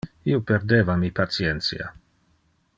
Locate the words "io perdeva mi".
0.29-1.11